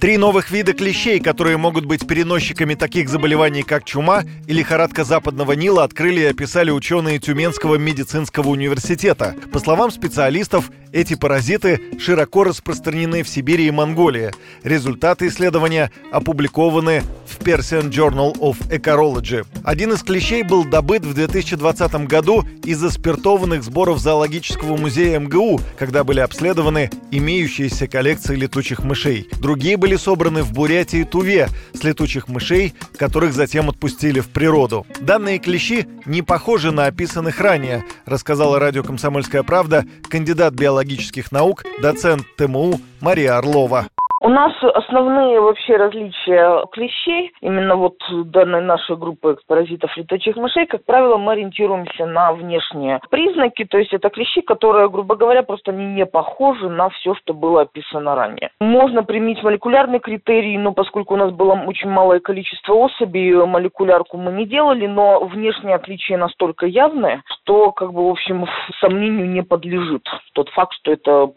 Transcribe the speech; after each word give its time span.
Три 0.00 0.18
новых 0.18 0.50
вида 0.50 0.72
клещей, 0.74 1.18
которые 1.18 1.56
могут 1.56 1.86
быть 1.86 2.06
переносчиками 2.06 2.74
таких 2.74 3.08
заболеваний, 3.08 3.62
как 3.62 3.84
чума 3.84 4.24
и 4.46 4.52
лихорадка 4.52 5.04
западного 5.04 5.52
Нила, 5.52 5.84
открыли 5.84 6.20
и 6.20 6.24
описали 6.24 6.70
ученые 6.70 7.18
Тюменского 7.18 7.76
медицинского 7.76 8.48
университета. 8.48 9.34
По 9.52 9.60
словам 9.60 9.90
специалистов, 9.90 10.70
эти 10.92 11.14
паразиты 11.14 11.80
широко 11.98 12.44
распространены 12.44 13.24
в 13.24 13.28
Сибири 13.28 13.66
и 13.66 13.70
Монголии. 13.72 14.30
Результаты 14.62 15.26
исследования 15.26 15.90
опубликованы 16.12 17.02
в 17.26 17.40
Persian 17.40 17.90
Journal 17.90 18.38
of 18.38 18.56
Ecology. 18.70 19.44
Один 19.64 19.92
из 19.92 20.04
клещей 20.04 20.44
был 20.44 20.64
добыт 20.64 21.04
в 21.04 21.12
2020 21.12 22.06
году 22.06 22.44
из 22.62 22.78
заспиртованных 22.78 23.64
сборов 23.64 23.98
зоологического 23.98 24.76
музея 24.76 25.18
МГУ, 25.18 25.60
когда 25.76 26.04
были 26.04 26.20
обследованы 26.20 26.90
имеющиеся 27.10 27.88
коллекции 27.88 28.36
летучих 28.36 28.84
мышей. 28.84 29.28
Другие 29.40 29.76
были 29.84 29.96
собраны 29.96 30.42
в 30.42 30.50
Бурятии 30.50 31.00
и 31.00 31.04
Туве 31.04 31.46
с 31.74 31.84
летучих 31.84 32.28
мышей, 32.28 32.72
которых 32.96 33.34
затем 33.34 33.68
отпустили 33.68 34.20
в 34.20 34.30
природу. 34.30 34.86
Данные 34.98 35.38
клещи 35.38 35.86
не 36.06 36.22
похожи 36.22 36.72
на 36.72 36.86
описанных 36.86 37.38
ранее, 37.38 37.84
рассказала 38.06 38.58
радио 38.58 38.82
«Комсомольская 38.82 39.42
правда» 39.42 39.84
кандидат 40.08 40.54
биологических 40.54 41.30
наук, 41.32 41.64
доцент 41.82 42.24
ТМУ 42.38 42.80
Мария 43.02 43.36
Орлова. 43.36 43.88
У 44.24 44.30
нас 44.30 44.54
основные 44.62 45.38
вообще 45.38 45.76
различия 45.76 46.64
клещей, 46.72 47.30
именно 47.42 47.76
вот 47.76 47.98
данной 48.08 48.62
нашей 48.62 48.96
группы 48.96 49.36
паразитов 49.46 49.94
летучих 49.98 50.36
мышей, 50.36 50.64
как 50.64 50.82
правило, 50.86 51.18
мы 51.18 51.32
ориентируемся 51.32 52.06
на 52.06 52.32
внешние 52.32 53.02
признаки, 53.10 53.66
то 53.66 53.76
есть 53.76 53.92
это 53.92 54.08
клещи, 54.08 54.40
которые, 54.40 54.88
грубо 54.88 55.16
говоря, 55.16 55.42
просто 55.42 55.72
они 55.72 55.84
не 55.84 56.06
похожи 56.06 56.70
на 56.70 56.88
все, 56.88 57.14
что 57.16 57.34
было 57.34 57.60
описано 57.60 58.14
ранее. 58.14 58.48
Можно 58.60 59.02
применить 59.02 59.42
молекулярный 59.42 59.98
критерий, 59.98 60.56
но 60.56 60.72
поскольку 60.72 61.12
у 61.12 61.18
нас 61.18 61.30
было 61.30 61.52
очень 61.66 61.90
малое 61.90 62.20
количество 62.20 62.72
особей, 62.72 63.44
молекулярку 63.44 64.16
мы 64.16 64.32
не 64.32 64.46
делали, 64.46 64.86
но 64.86 65.22
внешние 65.26 65.74
отличия 65.74 66.16
настолько 66.16 66.64
явные, 66.64 67.22
что, 67.26 67.72
как 67.72 67.92
бы, 67.92 68.08
в 68.08 68.12
общем, 68.12 68.46
сомнению 68.80 69.28
не 69.28 69.42
подлежит 69.42 70.08
тот 70.32 70.48
факт, 70.48 70.72
что 70.80 70.92
это 70.92 71.30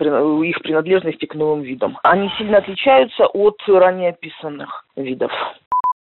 их 0.43 0.61
принадлежность 0.61 1.27
к 1.27 1.35
новым 1.35 1.63
видам. 1.63 1.97
Они 2.03 2.29
сильно 2.37 2.59
отличаются 2.59 2.76
отличаются 2.77 3.25
от 3.25 3.57
ранее 3.67 4.09
описанных 4.09 4.85
видов. 4.95 5.31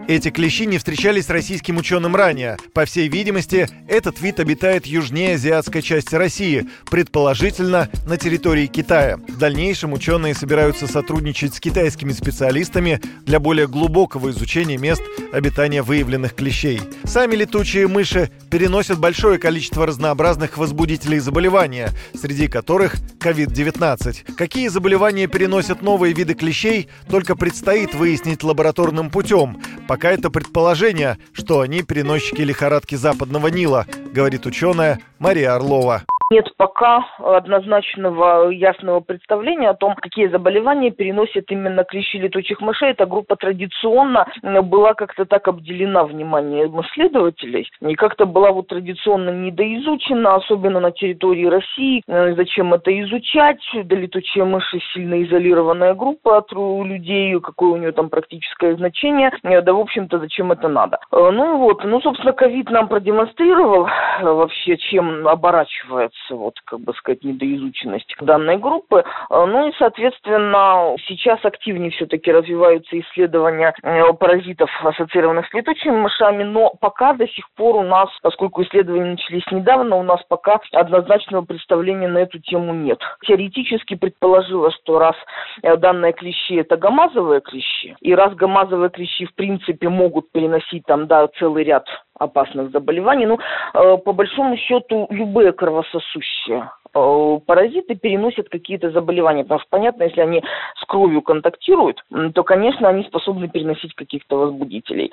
Эти 0.08 0.30
клещи 0.30 0.66
не 0.66 0.77
встречались 0.77 1.30
российским 1.30 1.78
ученым 1.78 2.14
ранее. 2.14 2.58
По 2.74 2.84
всей 2.84 3.08
видимости, 3.08 3.66
этот 3.88 4.20
вид 4.20 4.38
обитает 4.41 4.84
южнее 4.84 5.36
азиатской 5.36 5.80
части 5.80 6.14
России, 6.14 6.66
предположительно 6.91 7.88
на 8.06 8.18
территории 8.18 8.66
Китая. 8.66 9.16
В 9.16 9.38
дальнейшем 9.38 9.94
ученые 9.94 10.34
собираются 10.34 10.86
сотрудничать 10.86 11.55
с 11.55 11.60
китайскими 11.60 12.12
специалистами 12.12 13.00
для 13.24 13.40
более 13.40 13.68
глубокого 13.68 14.28
изучения 14.28 14.77
мест 14.77 15.02
обитания 15.32 15.82
выявленных 15.82 16.34
клещей. 16.34 16.80
Сами 17.05 17.36
летучие 17.36 17.88
мыши 17.88 18.30
переносят 18.50 18.98
большое 18.98 19.38
количество 19.38 19.86
разнообразных 19.86 20.58
возбудителей 20.58 21.18
заболевания, 21.18 21.91
среди 22.14 22.48
которых 22.48 22.96
COVID-19. 23.20 24.34
Какие 24.36 24.68
заболевания 24.68 25.27
переносят 25.27 25.83
новые 25.83 26.14
виды 26.14 26.34
клещей, 26.34 26.88
только 27.08 27.36
предстоит 27.36 27.94
выяснить 27.94 28.42
лабораторным 28.42 29.10
путем. 29.10 29.60
Пока 29.88 30.10
это 30.10 30.30
предположение, 30.30 31.18
что 31.33 31.61
они 31.61 31.83
переносчики 31.83 32.42
лихорадки 32.42 32.95
западного 32.95 33.48
Нила, 33.48 33.86
говорит 34.12 34.46
ученая 34.46 35.01
Мария 35.18 35.55
Орлова. 35.55 36.05
Нет 36.29 36.53
пока 36.57 37.07
однозначного 37.19 38.48
ясного 38.51 38.98
представления 38.98 39.70
о 39.70 39.75
том, 39.75 39.95
какие 39.95 40.27
заболевания 40.27 40.91
переносят 40.91 41.45
именно 41.51 41.85
клещи 41.85 42.17
летучих 42.17 42.61
мышей. 42.61 42.91
Эта 42.91 43.07
группа 43.07 43.37
традиционно 43.37 44.27
была 44.42 44.95
как-то 44.95 45.25
так 45.25 45.47
обделена 45.47 46.03
вниманием 46.05 46.81
исследователей 46.81 47.70
и 47.81 47.95
как-то 47.95 48.27
была 48.27 48.51
вот 48.51 48.67
традиционно 48.67 49.31
недоизучена, 49.31 50.35
особенно 50.35 50.81
на 50.81 50.91
территории 50.91 51.47
России. 51.47 52.03
Э, 52.09 52.35
зачем 52.35 52.75
это 52.75 52.91
изучать? 53.03 53.63
Да 53.85 53.95
летучие 53.95 54.45
мыши 54.45 54.81
сильно 54.93 55.23
изолированная 55.23 55.95
группа 55.95 56.39
от 56.39 56.51
людей, 56.51 57.39
какое 57.41 57.70
у 57.70 57.77
нее 57.77 57.93
там 57.93 58.11
практическое 58.11 58.75
значение. 58.75 59.31
Э, 59.45 59.63
да, 59.63 59.73
в 59.73 59.79
общем-то, 59.79 60.19
зачем 60.19 60.51
это 60.51 60.67
надо? 60.67 60.98
Э, 61.13 61.31
ну 61.33 61.58
вот, 61.58 61.85
ну, 61.85 62.01
собственно, 62.01 62.33
ковид 62.33 62.69
нам 62.70 62.89
продемонстрировал 62.89 63.87
вообще, 64.22 64.77
чем 64.77 65.27
оборачивается 65.28 66.34
вот, 66.34 66.60
как 66.64 66.80
бы 66.80 66.92
сказать, 66.94 67.24
недоизученность 67.24 68.14
данной 68.20 68.58
группы. 68.58 69.04
Э, 69.30 69.44
ну 69.46 69.68
и, 69.68 69.72
соответственно, 69.78 70.96
сейчас 71.06 71.44
активнее 71.44 71.90
все-таки 71.90 72.32
развиваются 72.32 72.98
исследования 72.98 73.74
э, 73.82 74.12
паразитов, 74.14 74.70
ассоциированных 74.84 75.46
с 75.48 75.54
летучими 75.54 75.96
мышами, 75.96 76.44
но 76.44 76.72
пока 76.80 77.12
до 77.14 77.27
сих 77.28 77.48
пор 77.52 77.77
у 77.77 77.82
нас, 77.82 78.08
поскольку 78.22 78.62
исследования 78.62 79.12
начались 79.12 79.46
недавно, 79.50 79.96
у 79.96 80.02
нас 80.02 80.20
пока 80.28 80.60
однозначного 80.72 81.44
представления 81.44 82.08
на 82.08 82.18
эту 82.18 82.38
тему 82.38 82.74
нет. 82.74 83.00
Теоретически 83.27 83.94
предположилось, 83.94 84.74
что 84.83 84.98
раз 84.98 85.16
э, 85.62 85.77
данные 85.77 86.12
клещи 86.12 86.54
это 86.54 86.77
гамазовые 86.77 87.40
клещи, 87.40 87.96
и 88.00 88.14
раз 88.14 88.34
гамазовые 88.34 88.90
клещи 88.90 89.27
в 89.27 89.34
принципе 89.34 89.88
могут 89.88 90.30
переносить 90.33 90.84
там, 90.86 91.06
да, 91.06 91.28
целый 91.38 91.64
ряд 91.64 91.86
опасных 92.18 92.70
заболеваний. 92.70 93.27
Ну, 93.27 93.38
э, 93.38 93.96
по 93.98 94.12
большому 94.12 94.56
счету, 94.56 95.06
любые 95.10 95.52
кровососущие 95.52 96.70
э, 96.94 97.38
паразиты 97.46 97.94
переносят 97.94 98.48
какие-то 98.48 98.90
заболевания. 98.90 99.42
Потому 99.42 99.60
что, 99.60 99.68
понятно, 99.70 100.04
если 100.04 100.20
они 100.20 100.42
с 100.80 100.84
кровью 100.86 101.22
контактируют, 101.22 102.04
то, 102.34 102.42
конечно, 102.42 102.88
они 102.88 103.04
способны 103.04 103.48
переносить 103.48 103.94
каких-то 103.94 104.36
возбудителей. 104.38 105.10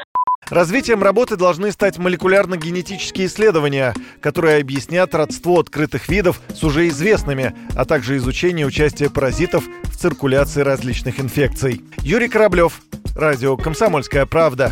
Развитием 0.49 1.01
работы 1.01 1.37
должны 1.37 1.71
стать 1.71 1.97
молекулярно-генетические 1.97 3.27
исследования, 3.27 3.93
которые 4.21 4.61
объяснят 4.61 5.13
родство 5.15 5.59
открытых 5.59 6.09
видов 6.09 6.41
с 6.49 6.63
уже 6.63 6.87
известными, 6.89 7.53
а 7.77 7.85
также 7.85 8.17
изучение 8.17 8.65
участия 8.65 9.09
паразитов 9.09 9.63
в 9.83 9.95
циркуляции 9.95 10.61
различных 10.61 11.19
инфекций. 11.19 11.81
Юрий 12.03 12.27
Кораблев, 12.27 12.81
Радио 13.15 13.55
«Комсомольская 13.57 14.25
правда». 14.25 14.71